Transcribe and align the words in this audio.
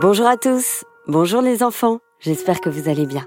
Bonjour 0.00 0.26
à 0.26 0.36
tous, 0.36 0.84
bonjour 1.06 1.40
les 1.40 1.62
enfants, 1.62 1.98
j'espère 2.18 2.60
que 2.60 2.68
vous 2.68 2.88
allez 2.88 3.06
bien. 3.06 3.24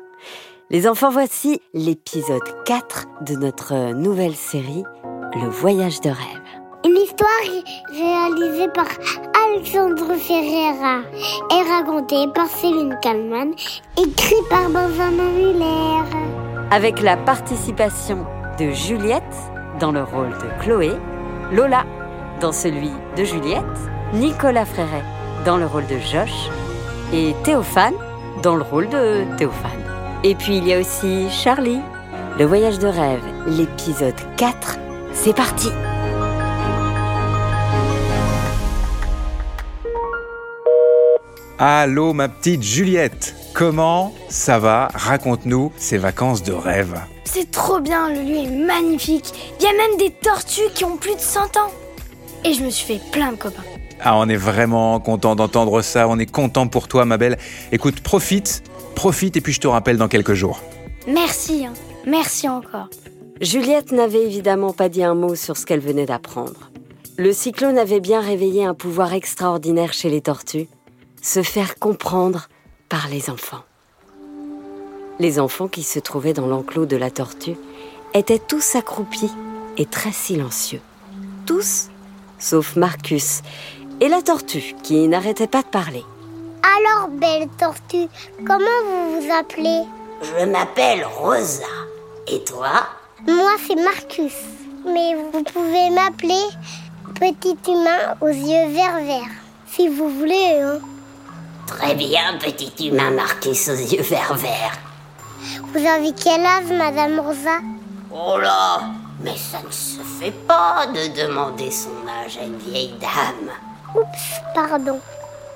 Les 0.70 0.86
enfants, 0.86 1.10
voici 1.10 1.62
l'épisode 1.74 2.44
4 2.66 3.06
de 3.22 3.36
notre 3.36 3.94
nouvelle 3.94 4.36
série, 4.36 4.84
Le 5.34 5.48
voyage 5.48 6.02
de 6.02 6.10
rêve. 6.10 6.42
Une 6.86 6.98
histoire 6.98 7.30
réalisée 7.90 8.68
par 8.74 8.88
Alexandre 9.48 10.14
Ferreira 10.16 11.04
et 11.52 11.70
racontée 11.70 12.28
par 12.36 12.48
Céline 12.48 12.98
Kalman, 13.02 13.54
écrite 13.98 14.50
par 14.50 14.70
Benjamin 14.70 15.32
Muller. 15.32 16.04
Avec 16.72 17.02
la 17.02 17.16
participation 17.16 18.26
de 18.60 18.72
Juliette 18.72 19.24
dans 19.80 19.94
le 19.94 20.04
rôle 20.04 20.32
de 20.32 20.64
Chloé, 20.64 20.92
Lola 21.54 21.86
dans 22.42 22.52
celui 22.52 22.92
de 23.16 23.24
Juliette, 23.24 23.64
Nicolas 24.14 24.66
Fréret 24.66 25.17
dans 25.48 25.56
le 25.56 25.66
rôle 25.66 25.88
de 25.88 25.98
Josh 25.98 26.50
et 27.14 27.34
Théophane 27.46 27.94
dans 28.44 28.58
le 28.58 28.64
rôle 28.64 28.90
de 28.90 29.24
Théophane. 29.38 29.82
Et 30.26 30.36
puis 30.36 30.58
il 30.58 30.68
y 30.68 30.74
a 30.74 30.80
aussi 30.80 31.30
Charlie. 31.30 31.80
Le 32.38 32.44
voyage 32.44 32.80
de 32.80 32.88
rêve, 32.88 33.22
l'épisode 33.48 34.14
4, 34.36 34.78
c'est 35.14 35.34
parti 35.34 35.70
Allô 41.58 42.12
ma 42.12 42.28
petite 42.28 42.62
Juliette, 42.62 43.34
comment 43.54 44.14
ça 44.28 44.60
va? 44.60 44.90
Raconte-nous 44.94 45.72
ces 45.78 45.98
vacances 45.98 46.44
de 46.44 46.52
rêve. 46.52 47.00
C'est 47.24 47.52
trop 47.52 47.80
bien, 47.80 48.10
le 48.10 48.22
lieu 48.22 48.36
est 48.36 48.66
magnifique. 48.66 49.34
Il 49.62 49.64
y 49.64 49.68
a 49.70 49.72
même 49.72 49.98
des 49.98 50.12
tortues 50.12 50.70
qui 50.76 50.84
ont 50.84 50.98
plus 50.98 51.16
de 51.16 51.22
100 51.22 51.56
ans. 51.56 51.72
Et 52.44 52.54
je 52.54 52.66
me 52.66 52.70
suis 52.70 52.86
fait 52.86 53.12
plein 53.12 53.32
de 53.32 53.38
copains. 53.38 53.64
Ah, 54.02 54.18
on 54.18 54.30
est 54.30 54.36
vraiment 54.38 55.00
content 55.00 55.36
d'entendre 55.36 55.82
ça, 55.82 56.08
on 56.08 56.20
est 56.20 56.30
content 56.30 56.68
pour 56.68 56.88
toi 56.88 57.06
ma 57.06 57.18
belle. 57.18 57.38
Écoute, 57.72 58.02
profite, 58.02 58.64
profite 58.96 59.38
et 59.38 59.42
puis 59.42 59.54
je 59.54 59.60
te 59.60 59.68
rappelle 59.68 59.98
dans 59.98 60.08
quelques 60.08 60.34
jours. 60.34 60.62
Merci, 61.08 61.66
hein. 61.66 61.74
merci 62.06 62.48
encore. 62.48 62.90
Juliette 63.42 63.92
n'avait 63.92 64.24
évidemment 64.24 64.74
pas 64.74 64.90
dit 64.90 65.04
un 65.04 65.16
mot 65.16 65.36
sur 65.36 65.58
ce 65.58 65.66
qu'elle 65.66 65.80
venait 65.80 66.06
d'apprendre. 66.06 66.72
Le 67.18 67.34
cyclone 67.34 67.78
avait 67.78 68.00
bien 68.00 68.22
réveillé 68.22 68.66
un 68.66 68.74
pouvoir 68.74 69.14
extraordinaire 69.14 69.94
chez 69.94 70.10
les 70.10 70.22
tortues, 70.22 70.68
se 71.22 71.42
faire 71.42 71.76
comprendre 71.80 72.48
par 72.90 73.08
les 73.10 73.30
enfants. 73.30 73.64
Les 75.20 75.40
enfants 75.40 75.68
qui 75.68 75.82
se 75.82 76.00
trouvaient 76.00 76.34
dans 76.34 76.46
l'enclos 76.46 76.86
de 76.86 76.96
la 76.96 77.10
tortue 77.10 77.58
étaient 78.14 78.40
tous 78.40 78.76
accroupis 78.76 79.32
et 79.78 79.86
très 79.86 80.12
silencieux. 80.12 80.82
Tous, 81.46 81.88
sauf 82.38 82.76
Marcus 82.76 83.42
et 84.00 84.10
la 84.10 84.22
tortue 84.22 84.76
qui 84.84 85.08
n'arrêtait 85.08 85.48
pas 85.48 85.62
de 85.62 85.68
parler. 85.68 86.04
Alors, 86.78 87.10
belle 87.10 87.48
tortue, 87.58 88.08
comment 88.46 88.66
vous 88.86 89.22
vous 89.22 89.34
appelez? 89.34 89.84
Je 90.22 90.46
m'appelle 90.46 91.06
Rosa. 91.06 91.66
Et 92.28 92.44
toi? 92.44 92.88
Moi, 93.26 93.52
c'est 93.66 93.76
Marcus. 93.76 94.34
Mais 94.86 95.16
vous 95.16 95.44
pouvez 95.44 95.90
m'appeler 95.90 96.44
Petit 97.20 97.58
humain 97.68 98.16
aux 98.22 98.28
yeux 98.28 98.70
verts 98.74 99.04
verts, 99.04 99.36
si 99.72 99.88
vous 99.88 100.10
voulez. 100.10 100.62
Hein. 100.62 100.80
Très 101.66 101.96
bien, 101.96 102.38
petit 102.40 102.88
humain 102.88 103.10
Marcus 103.12 103.70
aux 103.70 103.74
yeux 103.74 104.04
verts 104.04 104.36
verts. 104.36 104.78
Vous 105.74 105.86
avez 105.86 106.12
quel 106.14 106.46
âge, 106.46 106.70
Madame 106.70 107.20
Rosa? 107.20 107.60
Oh 108.12 108.38
là 108.38 108.82
Mais 109.22 109.36
ça 109.36 109.58
ne 109.66 109.72
se 109.72 110.00
fait 110.20 110.32
pas 110.32 110.86
de 110.88 111.22
demander 111.22 111.72
son 111.72 111.90
âge 112.08 112.38
à 112.40 112.46
une 112.46 112.58
vieille 112.58 112.94
dame. 113.00 113.50
Oups, 113.96 114.42
pardon. 114.54 115.00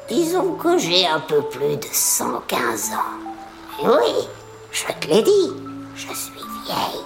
Disons 0.07 0.55
que 0.55 0.77
j'ai 0.77 1.07
un 1.07 1.19
peu 1.19 1.41
plus 1.43 1.77
de 1.77 1.87
115 1.91 2.91
ans. 2.91 3.81
Et 3.81 3.87
oui, 3.87 4.27
je 4.71 4.83
te 4.85 5.07
l'ai 5.07 5.21
dit, 5.21 5.53
je 5.95 6.13
suis 6.13 6.41
vieille. 6.65 7.05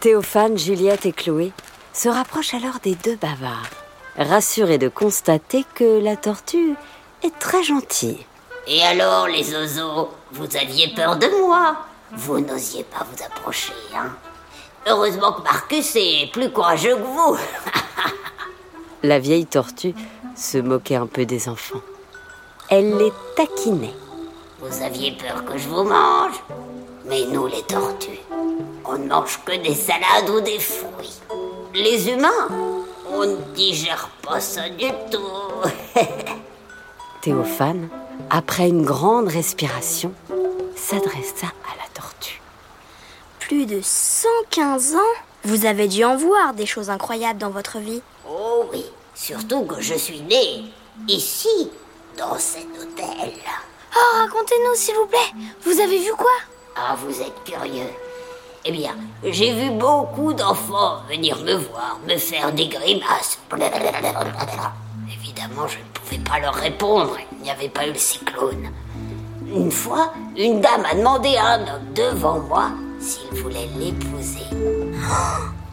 Théophane, 0.00 0.58
Juliette 0.58 1.06
et 1.06 1.12
Chloé 1.12 1.52
se 1.92 2.08
rapprochent 2.08 2.54
alors 2.54 2.78
des 2.82 2.94
deux 2.94 3.16
bavards, 3.16 3.70
rassurés 4.18 4.78
de 4.78 4.88
constater 4.88 5.64
que 5.74 6.00
la 6.02 6.16
tortue 6.16 6.76
est 7.22 7.38
très 7.38 7.62
gentille. 7.62 8.24
Et 8.66 8.82
alors, 8.82 9.28
les 9.28 9.54
oiseaux, 9.54 10.10
vous 10.32 10.56
aviez 10.56 10.88
peur 10.94 11.16
de 11.16 11.28
moi 11.46 11.76
Vous 12.12 12.40
n'osiez 12.40 12.84
pas 12.84 13.04
vous 13.10 13.24
approcher, 13.24 13.72
hein 13.94 14.14
Heureusement 14.86 15.32
que 15.32 15.42
Marcus 15.42 15.96
est 15.96 16.30
plus 16.32 16.50
courageux 16.50 16.96
que 16.96 17.02
vous. 17.02 17.36
La 19.06 19.20
vieille 19.20 19.46
tortue 19.46 19.94
se 20.34 20.58
moquait 20.58 20.96
un 20.96 21.06
peu 21.06 21.24
des 21.24 21.48
enfants. 21.48 21.80
Elle 22.68 22.96
les 22.96 23.12
taquinait. 23.36 23.94
Vous 24.58 24.82
aviez 24.82 25.12
peur 25.12 25.44
que 25.44 25.56
je 25.56 25.68
vous 25.68 25.84
mange 25.84 26.42
Mais 27.08 27.24
nous, 27.26 27.46
les 27.46 27.62
tortues, 27.62 28.18
on 28.84 28.98
ne 28.98 29.06
mange 29.06 29.38
que 29.44 29.62
des 29.62 29.76
salades 29.76 30.28
ou 30.28 30.40
des 30.40 30.58
fruits. 30.58 31.20
Les 31.72 32.10
humains, 32.10 32.48
on 33.12 33.24
ne 33.26 33.36
digère 33.54 34.10
pas 34.24 34.40
ça 34.40 34.68
du 34.70 34.88
tout. 35.08 35.70
Théophane, 37.20 37.88
après 38.28 38.68
une 38.68 38.84
grande 38.84 39.28
respiration, 39.28 40.12
s'adressa 40.74 41.46
à 41.46 41.76
la 41.76 41.88
tortue. 41.94 42.40
Plus 43.38 43.66
de 43.66 43.78
115 43.80 44.96
ans 44.96 45.14
Vous 45.44 45.64
avez 45.64 45.86
dû 45.86 46.02
en 46.02 46.16
voir 46.16 46.54
des 46.54 46.66
choses 46.66 46.90
incroyables 46.90 47.38
dans 47.38 47.50
votre 47.50 47.78
vie. 47.78 48.02
Oh 48.28 48.64
oui, 48.72 48.84
surtout 49.16 49.64
que 49.64 49.80
je 49.80 49.94
suis 49.94 50.20
née 50.20 50.64
ici, 51.08 51.70
dans 52.16 52.38
cet 52.38 52.66
hôtel. 52.80 53.32
Oh, 53.94 54.18
racontez-nous 54.18 54.74
s'il 54.74 54.94
vous 54.94 55.06
plaît. 55.06 55.32
Vous 55.64 55.80
avez 55.80 55.98
vu 55.98 56.12
quoi? 56.16 56.30
Ah, 56.76 56.94
vous 56.96 57.20
êtes 57.20 57.44
curieux. 57.44 57.90
Eh 58.64 58.72
bien, 58.72 58.94
j'ai 59.24 59.52
vu 59.52 59.70
beaucoup 59.70 60.32
d'enfants 60.32 61.00
venir 61.08 61.38
me 61.42 61.54
voir, 61.54 61.98
me 62.06 62.16
faire 62.16 62.52
des 62.52 62.68
grimaces. 62.68 63.38
Évidemment, 65.12 65.66
je 65.66 65.78
ne 65.78 65.84
pouvais 65.94 66.18
pas 66.18 66.38
leur 66.40 66.54
répondre, 66.54 67.16
il 67.32 67.42
n'y 67.42 67.50
avait 67.50 67.68
pas 67.68 67.86
eu 67.86 67.92
le 67.92 67.98
cyclone. 67.98 68.70
Une 69.46 69.70
fois, 69.70 70.12
une 70.36 70.60
dame 70.60 70.84
a 70.90 70.94
demandé 70.94 71.36
à 71.36 71.52
un 71.52 71.60
homme 71.62 71.92
devant 71.94 72.40
moi 72.40 72.70
s'il 72.98 73.40
voulait 73.40 73.68
l'épouser. 73.78 74.44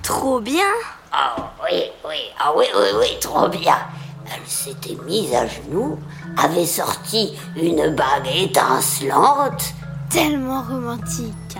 Trop 0.03 0.39
bien 0.39 0.71
Ah 1.15 1.35
oui, 1.61 1.91
oui, 2.03 2.17
ah 2.39 2.51
oui, 2.55 2.65
oui, 2.75 2.87
oui, 2.99 3.19
trop 3.21 3.47
bien. 3.47 3.77
Elle 4.25 4.47
s'était 4.47 4.97
mise 5.05 5.31
à 5.35 5.45
genoux, 5.45 5.99
avait 6.35 6.65
sorti 6.65 7.37
une 7.55 7.93
bague 7.95 8.27
étincelante. 8.33 9.75
Tellement 10.09 10.63
romantique. 10.63 11.59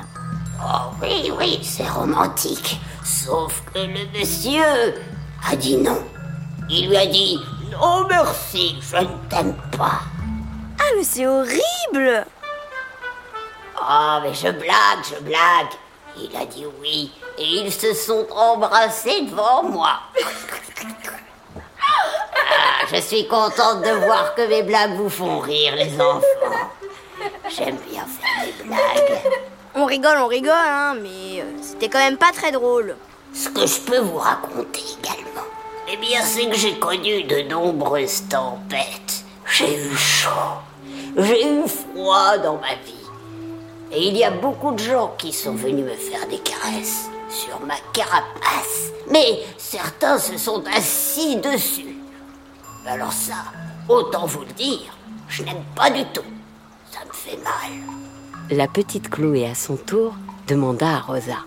Oh 0.59 0.89
oui, 1.03 1.31
oui, 1.37 1.59
c'est 1.61 1.87
romantique. 1.87 2.79
Sauf 3.03 3.61
que 3.71 3.77
le 3.77 4.19
monsieur 4.19 4.95
a 5.47 5.55
dit 5.55 5.77
non. 5.77 6.01
Il 6.67 6.89
lui 6.89 6.97
a 6.97 7.05
dit 7.05 7.39
non 7.71 8.07
merci, 8.07 8.75
je 8.81 8.97
ne 8.97 9.29
t'aime 9.29 9.55
pas. 9.77 10.01
Ah, 10.79 10.83
mais 10.97 11.03
c'est 11.03 11.27
horrible 11.27 12.25
Oh, 13.79 14.19
mais 14.23 14.33
je 14.33 14.49
blague, 14.49 15.03
je 15.07 15.23
blague. 15.23 15.73
Il 16.17 16.35
a 16.35 16.45
dit 16.45 16.65
oui 16.81 17.11
et 17.37 17.45
ils 17.45 17.71
se 17.71 17.93
sont 17.93 18.27
embrassés 18.31 19.21
devant 19.21 19.63
moi. 19.63 19.99
Ah, 21.81 22.85
je 22.91 23.01
suis 23.01 23.27
contente 23.27 23.81
de 23.81 23.91
voir 24.05 24.35
que 24.35 24.47
mes 24.47 24.63
blagues 24.63 24.95
vous 24.95 25.09
font 25.09 25.39
rire, 25.39 25.75
les 25.75 25.99
enfants. 25.99 26.69
J'aime 27.49 27.77
bien 27.89 28.05
faire 28.05 28.45
des 28.45 28.63
blagues. 28.63 29.21
On 29.75 29.85
rigole, 29.85 30.17
on 30.19 30.27
rigole, 30.27 30.53
hein, 30.53 30.95
mais 31.01 31.41
euh, 31.41 31.45
c'était 31.61 31.89
quand 31.89 31.99
même 31.99 32.17
pas 32.17 32.31
très 32.31 32.51
drôle. 32.51 32.95
Ce 33.33 33.49
que 33.49 33.65
je 33.65 33.79
peux 33.81 33.99
vous 33.99 34.17
raconter 34.17 34.83
également, 34.99 35.47
eh 35.91 35.97
bien, 35.97 36.21
c'est 36.21 36.47
que 36.47 36.55
j'ai 36.55 36.77
connu 36.77 37.23
de 37.23 37.41
nombreuses 37.49 38.23
tempêtes. 38.29 39.23
J'ai 39.51 39.75
eu 39.75 39.95
chaud, 39.95 40.29
j'ai 41.17 41.47
eu 41.47 41.63
froid 41.67 42.37
dans 42.37 42.57
ma 42.57 42.75
vie. 42.75 42.93
Et 43.91 44.07
il 44.07 44.17
y 44.17 44.23
a 44.23 44.31
beaucoup 44.31 44.71
de 44.73 44.79
gens 44.79 45.13
qui 45.17 45.33
sont 45.33 45.53
venus 45.53 45.85
me 45.85 45.95
faire 45.95 46.27
des 46.27 46.39
caresses 46.39 47.09
sur 47.33 47.59
ma 47.61 47.75
carapace. 47.91 48.91
Mais 49.09 49.43
certains 49.57 50.19
se 50.19 50.37
sont 50.37 50.63
assis 50.75 51.37
dessus. 51.37 51.97
Alors 52.85 53.11
ça, 53.11 53.45
autant 53.89 54.25
vous 54.25 54.41
le 54.41 54.53
dire, 54.53 54.95
je 55.27 55.43
n'aime 55.43 55.63
pas 55.75 55.89
du 55.89 56.05
tout. 56.05 56.21
Ça 56.91 56.99
me 57.05 57.13
fait 57.13 57.37
mal. 57.37 57.71
La 58.51 58.67
petite 58.67 59.09
Chloé, 59.09 59.47
à 59.47 59.55
son 59.55 59.77
tour, 59.77 60.13
demanda 60.47 60.87
à 60.87 60.99
Rosa. 60.99 61.37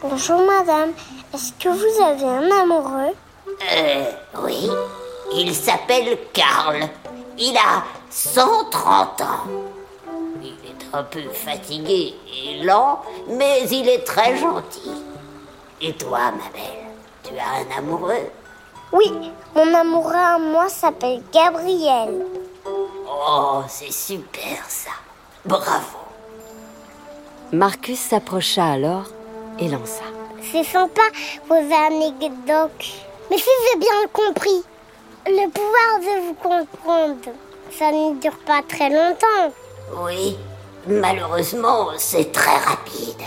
Bonjour, 0.00 0.40
madame. 0.46 0.90
Est-ce 1.32 1.52
que 1.52 1.68
vous 1.68 2.02
avez 2.02 2.24
un 2.24 2.62
amoureux? 2.62 3.14
Euh, 3.72 4.04
oui. 4.42 4.70
Il 5.34 5.54
s'appelle 5.54 6.16
Karl. 6.32 6.80
Il 7.38 7.56
a 7.56 7.82
130 8.10 9.20
ans. 9.22 9.46
Il 10.42 10.52
est 10.52 10.94
un 10.94 11.02
peu 11.02 11.22
fatigué 11.32 12.14
et 12.32 12.62
lent, 12.62 13.02
mais 13.28 13.68
il 13.70 13.88
est 13.88 14.04
très 14.04 14.36
gentil. 14.36 14.92
Et 15.80 15.92
toi, 15.94 16.30
ma 16.30 16.50
belle, 16.52 16.86
tu 17.22 17.32
as 17.38 17.62
un 17.62 17.78
amoureux 17.78 18.30
Oui, 18.92 19.12
mon 19.54 19.74
amoureux 19.74 20.14
à 20.14 20.38
moi 20.38 20.68
s'appelle 20.68 21.22
Gabriel. 21.32 22.26
Oh, 22.66 23.62
c'est 23.68 23.92
super 23.92 24.64
ça. 24.68 24.90
Bravo. 25.44 25.98
Marcus 27.52 27.98
s'approcha 27.98 28.64
alors 28.64 29.04
et 29.58 29.68
lança. 29.68 30.02
C'est 30.52 30.64
sympa 30.64 31.02
vos 31.48 31.54
anecdotes. 31.54 32.86
Mais 33.30 33.38
si 33.38 33.50
j'ai 33.72 33.78
bien 33.78 34.06
compris, 34.12 34.62
le 35.26 35.48
pouvoir 35.48 36.00
de 36.00 36.26
vous 36.26 36.34
comprendre, 36.34 37.36
ça 37.70 37.90
ne 37.90 38.20
dure 38.20 38.38
pas 38.46 38.62
très 38.68 38.90
longtemps. 38.90 39.52
Oui, 40.04 40.36
malheureusement, 40.86 41.88
c'est 41.96 42.32
très 42.32 42.56
rapide. 42.58 43.22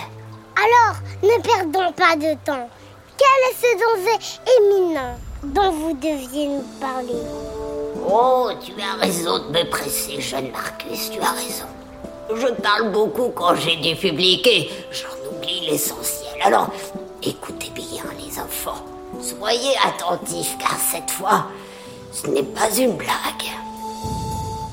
Alors, 0.57 0.95
ne 1.21 1.39
perdons 1.41 1.91
pas 1.91 2.15
de 2.15 2.33
temps. 2.43 2.67
Quel 3.15 3.27
est 3.47 3.55
ce 3.61 3.71
danger 3.77 4.39
éminent 4.59 5.15
dont 5.43 5.71
vous 5.71 5.93
deviez 5.93 6.47
nous 6.47 6.65
parler 6.81 7.21
Oh, 8.09 8.49
tu 8.59 8.71
as 8.81 8.99
raison 8.99 9.37
de 9.37 9.59
me 9.59 9.69
presser, 9.69 10.19
jeune 10.19 10.49
Marcus, 10.51 11.11
tu 11.11 11.19
as 11.19 11.31
raison. 11.31 11.67
Je 12.33 12.47
parle 12.61 12.91
beaucoup 12.91 13.29
quand 13.35 13.53
j'ai 13.55 13.75
du 13.75 13.95
public 13.95 14.47
et 14.47 14.71
j'en 14.91 15.35
oublie 15.35 15.67
l'essentiel. 15.69 16.41
Alors, 16.43 16.71
écoutez 17.21 17.69
bien 17.69 18.03
les 18.17 18.39
enfants. 18.39 18.83
Soyez 19.21 19.75
attentifs 19.85 20.57
car 20.59 20.75
cette 20.79 21.11
fois, 21.11 21.45
ce 22.11 22.27
n'est 22.27 22.41
pas 22.41 22.75
une 22.75 22.97
blague. 22.97 23.07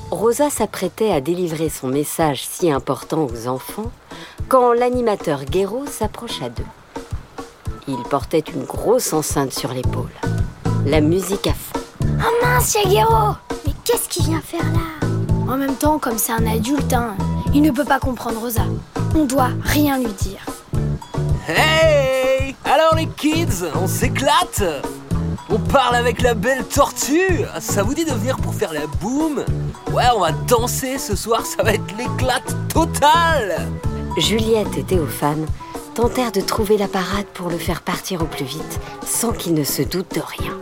Rosa 0.09 0.49
s'apprêtait 0.49 1.11
à 1.11 1.21
délivrer 1.21 1.69
son 1.69 1.87
message 1.87 2.47
si 2.47 2.71
important 2.71 3.27
aux 3.31 3.47
enfants 3.47 3.91
quand 4.47 4.73
l'animateur 4.73 5.43
Guéraud 5.45 5.85
s'approcha 5.87 6.49
d'eux. 6.49 6.63
Il 7.87 8.01
portait 8.09 8.43
une 8.53 8.63
grosse 8.63 9.13
enceinte 9.13 9.53
sur 9.53 9.73
l'épaule. 9.73 10.11
La 10.85 11.01
musique 11.01 11.47
à 11.47 11.53
fond. 11.53 11.79
Oh 12.03 12.45
mince, 12.45 12.75
Yaguero 12.75 13.35
Mais 13.65 13.73
qu'est-ce 13.83 14.09
qu'il 14.09 14.25
vient 14.25 14.41
faire 14.41 14.63
là? 14.63 15.07
En 15.51 15.57
même 15.57 15.75
temps, 15.75 15.99
comme 15.99 16.17
c'est 16.17 16.31
un 16.31 16.45
adulte, 16.47 16.93
hein, 16.93 17.15
il 17.53 17.61
ne 17.61 17.71
peut 17.71 17.85
pas 17.85 17.99
comprendre 17.99 18.39
Rosa. 18.39 18.63
On 19.15 19.25
doit 19.25 19.49
rien 19.61 19.97
lui 19.97 20.13
dire. 20.13 20.45
Hey 21.47 22.55
Alors 22.65 22.95
les 22.95 23.07
kids, 23.07 23.65
on 23.75 23.87
s'éclate? 23.87 24.63
On 25.49 25.59
parle 25.59 25.95
avec 25.95 26.21
la 26.21 26.33
belle 26.33 26.65
tortue? 26.65 27.45
Ça 27.59 27.83
vous 27.83 27.93
dit 27.93 28.05
de 28.05 28.11
venir 28.11 28.37
pour 28.37 28.53
faire 28.53 28.73
la 28.73 28.87
boum? 28.99 29.43
Ouais, 29.91 30.05
on 30.15 30.19
va 30.19 30.31
danser 30.31 30.97
ce 30.97 31.15
soir, 31.15 31.45
ça 31.45 31.63
va 31.63 31.73
être 31.73 31.95
l'éclate 31.97 32.55
totale 32.67 33.69
Juliette 34.17 34.77
et 34.77 34.83
Théophane 34.83 35.45
tentèrent 35.93 36.31
de 36.31 36.39
trouver 36.39 36.77
la 36.77 36.87
parade 36.87 37.25
pour 37.33 37.49
le 37.49 37.57
faire 37.57 37.81
partir 37.81 38.21
au 38.21 38.25
plus 38.25 38.45
vite, 38.45 38.79
sans 39.05 39.33
qu'il 39.33 39.53
ne 39.53 39.63
se 39.63 39.81
doute 39.81 40.15
de 40.15 40.21
rien. 40.21 40.53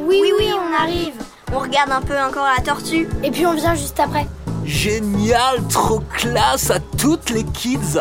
Oui, 0.00 0.20
oui, 0.22 0.32
oui, 0.36 0.50
on 0.52 0.74
arrive. 0.74 1.14
On 1.52 1.60
regarde 1.60 1.92
un 1.92 2.00
peu 2.00 2.18
encore 2.18 2.46
la 2.46 2.62
tortue. 2.62 3.08
Et 3.22 3.30
puis 3.30 3.46
on 3.46 3.54
vient 3.54 3.76
juste 3.76 4.00
après. 4.00 4.26
Génial, 4.64 5.64
trop 5.68 6.00
classe 6.00 6.70
à 6.72 6.80
toutes 6.80 7.30
les 7.30 7.44
kids 7.44 8.00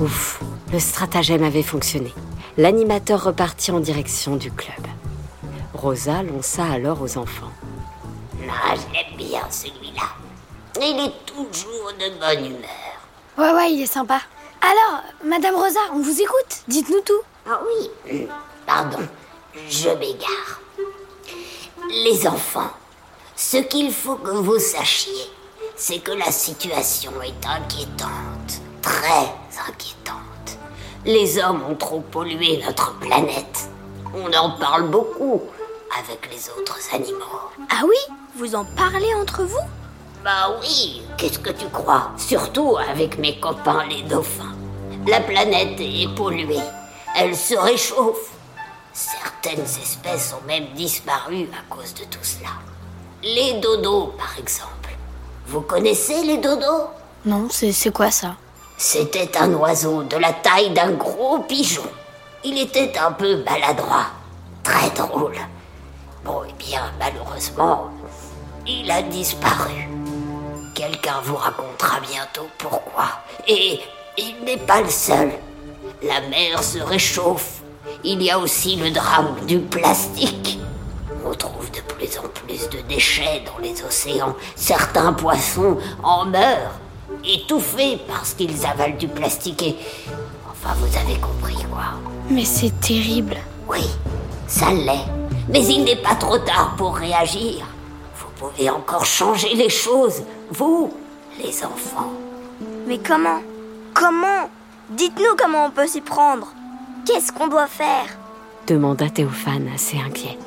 Ouf, 0.00 0.42
le 0.72 0.80
stratagème 0.80 1.44
avait 1.44 1.62
fonctionné. 1.62 2.12
L'animateur 2.58 3.22
repartit 3.22 3.70
en 3.70 3.78
direction 3.78 4.34
du 4.34 4.50
club. 4.50 4.84
Rosa 5.72 6.24
lança 6.24 6.64
alors 6.64 7.00
aux 7.02 7.16
enfants. 7.18 7.52
Ah, 8.48 8.74
je 8.74 8.92
l'aime 8.92 9.16
bien 9.16 9.42
celui-là. 9.48 10.02
Il 10.80 11.06
est 11.06 11.32
toujours 11.32 11.92
de 11.92 12.18
bonne 12.18 12.46
humeur. 12.46 12.93
Ouais, 13.36 13.52
ouais, 13.52 13.72
il 13.72 13.82
est 13.82 13.86
sympa. 13.86 14.20
Alors, 14.60 15.02
Madame 15.24 15.56
Rosa, 15.56 15.80
on 15.92 16.00
vous 16.00 16.20
écoute. 16.20 16.62
Dites-nous 16.68 17.00
tout. 17.00 17.20
Ah 17.48 17.60
oui, 17.66 18.28
pardon, 18.66 19.00
je 19.68 19.90
m'égare. 19.90 20.60
Les 21.90 22.26
enfants, 22.26 22.70
ce 23.36 23.58
qu'il 23.58 23.92
faut 23.92 24.16
que 24.16 24.30
vous 24.30 24.58
sachiez, 24.58 25.30
c'est 25.76 25.98
que 25.98 26.12
la 26.12 26.30
situation 26.30 27.12
est 27.22 27.46
inquiétante, 27.46 28.62
très 28.80 29.34
inquiétante. 29.68 30.58
Les 31.04 31.38
hommes 31.38 31.62
ont 31.68 31.74
trop 31.74 32.00
pollué 32.00 32.62
notre 32.64 32.94
planète. 32.98 33.68
On 34.14 34.32
en 34.32 34.52
parle 34.52 34.88
beaucoup 34.88 35.42
avec 35.98 36.30
les 36.32 36.48
autres 36.50 36.78
animaux. 36.94 37.50
Ah 37.68 37.82
oui? 37.84 38.14
Vous 38.36 38.54
en 38.54 38.64
parlez 38.64 39.12
entre 39.14 39.42
vous? 39.42 39.58
Bah 40.24 40.56
oui, 40.58 41.02
qu'est-ce 41.18 41.38
que 41.38 41.50
tu 41.50 41.66
crois? 41.66 42.12
Surtout 42.16 42.78
avec 42.78 43.18
mes 43.18 43.38
copains 43.38 43.84
les 43.90 44.00
dauphins. 44.04 44.54
La 45.06 45.20
planète 45.20 45.78
est 45.78 46.08
polluée. 46.16 46.62
Elle 47.14 47.36
se 47.36 47.54
réchauffe. 47.54 48.30
Certaines 48.94 49.66
espèces 49.66 50.32
ont 50.32 50.46
même 50.46 50.68
disparu 50.74 51.50
à 51.52 51.62
cause 51.68 51.92
de 51.92 52.04
tout 52.04 52.22
cela. 52.24 52.52
Les 53.22 53.60
dodos, 53.60 54.14
par 54.16 54.38
exemple. 54.38 54.96
Vous 55.46 55.60
connaissez 55.60 56.22
les 56.22 56.38
dodos? 56.38 56.88
Non, 57.26 57.48
c'est 57.50 57.92
quoi 57.92 58.10
ça? 58.10 58.36
C'était 58.78 59.36
un 59.36 59.52
oiseau 59.52 60.04
de 60.04 60.16
la 60.16 60.32
taille 60.32 60.70
d'un 60.70 60.92
gros 60.92 61.40
pigeon. 61.40 61.84
Il 62.44 62.56
était 62.58 62.96
un 62.96 63.12
peu 63.12 63.44
maladroit, 63.44 64.06
très 64.62 64.88
drôle. 64.88 65.36
Bon, 66.24 66.40
eh 66.48 66.52
bien, 66.54 66.90
malheureusement, 66.98 67.90
il 68.66 68.90
a 68.90 69.02
disparu. 69.02 69.86
Quelqu'un 70.74 71.20
vous 71.22 71.36
racontera 71.36 72.00
bientôt 72.00 72.48
pourquoi. 72.58 73.06
Et 73.46 73.78
il 74.18 74.44
n'est 74.44 74.56
pas 74.56 74.82
le 74.82 74.90
seul. 74.90 75.30
La 76.02 76.20
mer 76.22 76.62
se 76.64 76.80
réchauffe. 76.80 77.62
Il 78.02 78.20
y 78.20 78.30
a 78.30 78.38
aussi 78.40 78.74
le 78.74 78.90
drame 78.90 79.36
du 79.46 79.60
plastique. 79.60 80.58
On 81.24 81.32
trouve 81.32 81.70
de 81.70 81.80
plus 81.80 82.18
en 82.18 82.28
plus 82.28 82.68
de 82.70 82.80
déchets 82.88 83.44
dans 83.46 83.62
les 83.62 83.84
océans. 83.84 84.34
Certains 84.56 85.12
poissons 85.12 85.78
en 86.02 86.26
meurent, 86.26 86.80
étouffés 87.24 88.00
parce 88.08 88.34
qu'ils 88.34 88.66
avalent 88.66 88.98
du 88.98 89.06
plastique 89.06 89.62
et... 89.62 89.76
Enfin, 90.50 90.74
vous 90.78 90.96
avez 90.98 91.20
compris 91.20 91.64
quoi. 91.70 91.84
Mais 92.28 92.44
c'est 92.44 92.80
terrible. 92.80 93.36
Oui, 93.68 93.84
ça 94.48 94.72
l'est. 94.72 95.06
Mais 95.48 95.64
il 95.64 95.84
n'est 95.84 96.02
pas 96.02 96.16
trop 96.16 96.38
tard 96.38 96.74
pour 96.76 96.96
réagir. 96.96 97.64
Vous 98.16 98.50
pouvez 98.50 98.70
encore 98.70 99.04
changer 99.04 99.54
les 99.54 99.70
choses, 99.70 100.22
vous, 100.50 100.92
les 101.42 101.64
enfants. 101.64 102.12
Mais 102.86 102.98
comment 102.98 103.40
Comment 103.92 104.50
Dites-nous 104.90 105.36
comment 105.38 105.66
on 105.66 105.70
peut 105.70 105.86
s'y 105.86 106.00
prendre. 106.00 106.48
Qu'est-ce 107.06 107.32
qu'on 107.32 107.48
doit 107.48 107.66
faire? 107.66 108.06
Demanda 108.66 109.08
Théophane 109.08 109.70
assez 109.74 109.98
inquiet. 109.98 110.38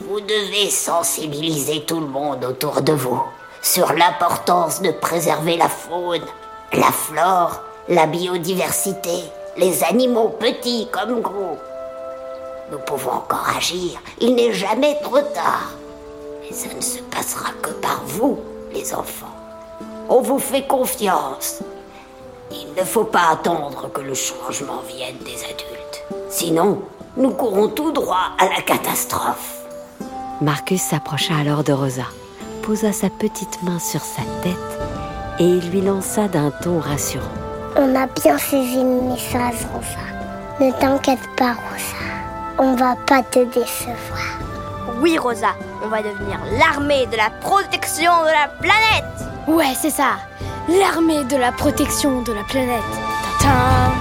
Vous 0.00 0.20
devez 0.20 0.70
sensibiliser 0.70 1.84
tout 1.84 2.00
le 2.00 2.06
monde 2.06 2.44
autour 2.44 2.82
de 2.82 2.92
vous 2.92 3.22
sur 3.62 3.92
l'importance 3.94 4.82
de 4.82 4.90
préserver 4.90 5.56
la 5.56 5.68
faune, 5.68 6.24
la 6.72 6.92
flore, 6.92 7.62
la 7.88 8.06
biodiversité, 8.06 9.24
les 9.56 9.82
animaux 9.84 10.28
petits 10.38 10.88
comme 10.92 11.22
gros. 11.22 11.58
Nous 12.70 12.78
pouvons 12.78 13.12
encore 13.12 13.48
agir, 13.56 13.98
il 14.20 14.34
n'est 14.34 14.52
jamais 14.52 14.98
trop 15.02 15.20
tard. 15.20 15.72
Mais 16.42 16.54
ça 16.54 16.68
ne 16.74 16.80
se 16.80 16.98
passera 17.02 17.50
que 17.62 17.70
par 17.70 18.02
vous, 18.04 18.38
les 18.74 18.94
enfants. 18.94 19.34
On 20.08 20.20
vous 20.20 20.38
fait 20.38 20.66
confiance. 20.66 21.62
Il 22.50 22.74
ne 22.76 22.84
faut 22.84 23.04
pas 23.04 23.30
attendre 23.32 23.90
que 23.92 24.00
le 24.00 24.14
changement 24.14 24.82
vienne 24.86 25.16
des 25.24 25.42
adultes. 25.44 26.04
Sinon, 26.28 26.82
nous 27.16 27.30
courons 27.30 27.68
tout 27.68 27.92
droit 27.92 28.32
à 28.38 28.46
la 28.46 28.60
catastrophe. 28.60 29.62
Marcus 30.40 30.82
s'approcha 30.82 31.34
alors 31.40 31.64
de 31.64 31.72
Rosa, 31.72 32.06
posa 32.62 32.92
sa 32.92 33.08
petite 33.08 33.62
main 33.62 33.78
sur 33.78 34.00
sa 34.00 34.22
tête 34.42 34.54
et 35.38 35.60
lui 35.60 35.80
lança 35.80 36.28
d'un 36.28 36.50
ton 36.50 36.80
rassurant. 36.80 37.24
On 37.76 37.94
a 37.94 38.06
bien 38.06 38.38
saisi 38.38 38.76
le 38.76 39.00
message, 39.02 39.66
Rosa. 39.72 40.04
Ne 40.60 40.70
t'inquiète 40.72 41.28
pas, 41.36 41.54
Rosa. 41.54 42.04
On 42.58 42.74
va 42.76 42.94
pas 43.06 43.22
te 43.22 43.40
décevoir. 43.40 44.38
Oui, 45.00 45.18
Rosa, 45.18 45.54
on 45.84 45.88
va 45.88 46.02
devenir 46.02 46.38
l'armée 46.58 47.06
de 47.06 47.16
la 47.16 47.30
protection 47.30 48.12
de 48.22 48.30
la 48.30 48.48
planète. 48.48 49.04
Ouais, 49.46 49.74
c'est 49.78 49.90
ça. 49.90 50.16
L'armée 50.68 51.24
de 51.24 51.36
la 51.36 51.52
protection 51.52 52.22
de 52.22 52.32
la 52.32 52.42
planète. 52.44 52.82
Tintin 53.38 53.92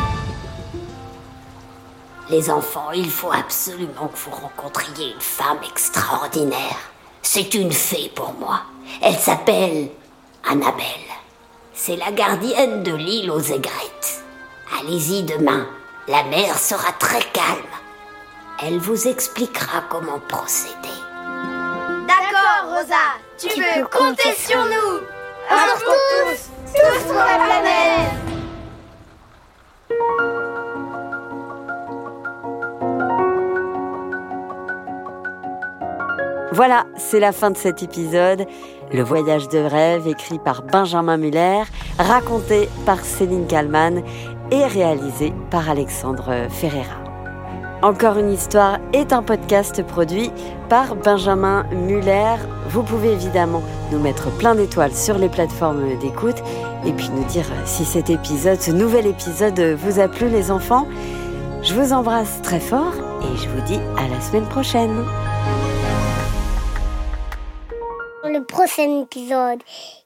Les 2.29 2.49
enfants, 2.49 2.91
il 2.93 3.09
faut 3.09 3.31
absolument 3.31 4.07
que 4.07 4.17
vous 4.17 4.31
rencontriez 4.31 5.13
une 5.13 5.21
femme 5.21 5.57
extraordinaire. 5.69 6.77
C'est 7.21 7.53
une 7.53 7.71
fée 7.71 8.11
pour 8.15 8.33
moi. 8.39 8.61
Elle 9.01 9.17
s'appelle 9.17 9.89
Annabelle. 10.49 10.85
C'est 11.73 11.97
la 11.97 12.11
gardienne 12.11 12.83
de 12.83 12.93
l'île 12.93 13.31
aux 13.31 13.41
aigrettes. 13.41 14.23
Allez-y 14.79 15.23
demain. 15.23 15.67
La 16.07 16.23
mer 16.23 16.57
sera 16.57 16.93
très 16.93 17.23
calme. 17.33 17.73
Elle 18.61 18.77
vous 18.77 19.07
expliquera 19.07 19.81
comment 19.89 20.19
procéder. 20.29 20.92
Rosa. 22.73 22.95
Tu, 23.37 23.49
peux 23.49 23.85
compter 23.85 24.33
sur 24.35 24.65
nous. 24.65 24.99
Alors 25.47 25.77
tous, 25.77 26.49
tous 26.73 27.05
sur 27.05 27.13
la 27.13 27.35
planète. 27.35 28.09
Voilà, 36.51 36.85
c'est 36.97 37.19
la 37.19 37.31
fin 37.31 37.51
de 37.51 37.57
cet 37.57 37.83
épisode. 37.83 38.47
Le 38.91 39.03
voyage 39.03 39.49
de 39.49 39.59
rêve, 39.59 40.07
écrit 40.07 40.39
par 40.39 40.63
Benjamin 40.63 41.17
Muller, 41.17 41.63
raconté 41.99 42.69
par 42.85 43.05
Céline 43.05 43.45
Kallmann 43.45 44.03
et 44.51 44.65
réalisé 44.65 45.31
par 45.51 45.69
Alexandre 45.69 46.47
Ferreira. 46.49 47.02
Encore 47.83 48.17
une 48.17 48.31
histoire 48.31 48.79
est 48.93 49.11
un 49.11 49.21
podcast 49.21 49.85
produit 49.85 50.31
par 50.69 50.95
Benjamin 50.95 51.63
Muller. 51.73 52.35
Vous 52.69 52.81
pouvez 52.81 53.11
évidemment 53.11 53.61
nous 53.91 53.99
mettre 53.99 54.31
plein 54.37 54.55
d'étoiles 54.55 54.95
sur 54.95 55.17
les 55.17 55.27
plateformes 55.27 55.99
d'écoute 55.99 56.37
et 56.85 56.93
puis 56.93 57.09
nous 57.09 57.25
dire 57.25 57.45
si 57.65 57.83
cet 57.83 58.09
épisode, 58.09 58.61
ce 58.61 58.71
nouvel 58.71 59.05
épisode 59.05 59.59
vous 59.59 59.99
a 59.99 60.07
plu 60.07 60.29
les 60.29 60.49
enfants. 60.49 60.87
Je 61.61 61.73
vous 61.73 61.91
embrasse 61.91 62.41
très 62.41 62.61
fort 62.61 62.93
et 63.21 63.35
je 63.35 63.49
vous 63.49 63.61
dis 63.65 63.79
à 63.97 64.07
la 64.07 64.21
semaine 64.21 64.47
prochaine. 64.47 65.03
Le 68.23 68.45
prochain 68.45 69.01
épisode, 69.01 69.59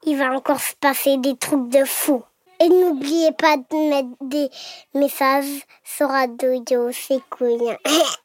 il 0.03 0.17
va 0.17 0.31
encore 0.33 0.59
se 0.59 0.73
passer 0.81 1.17
des 1.17 1.35
trucs 1.35 1.69
de 1.69 1.85
fou. 1.85 2.23
Et 2.59 2.69
n'oubliez 2.69 3.31
pas 3.33 3.57
de 3.57 3.89
mettre 3.89 4.09
des 4.21 4.49
messages 4.95 5.61
sur 5.83 6.09
Radio 6.09 6.89
C'est 6.91 7.21
cool. 7.29 7.77